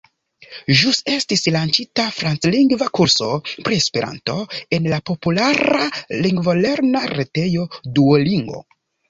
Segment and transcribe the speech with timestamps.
[0.77, 3.27] Ĵus estis lanĉita franclingva kurso
[3.67, 4.39] pri Esperanto
[4.79, 5.85] en la populara
[6.29, 7.69] lingvolerna retejo
[8.01, 8.65] Duolingo.